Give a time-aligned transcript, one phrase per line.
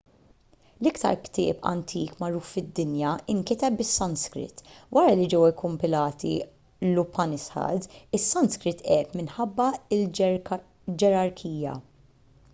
[0.85, 4.63] l-iktar ktieb antik magħruf fid-dinja inkiteb bis-sanskrit
[4.99, 6.31] wara li ġew ikkumpilati
[6.89, 7.91] l-upanishads
[8.21, 9.67] is-sanskrit għeb minħabba
[9.99, 11.77] l-ġerarkija